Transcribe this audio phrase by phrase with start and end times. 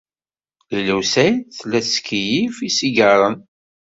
[0.71, 3.35] Lila u Saɛid tella tettkeyyif isigaṛen.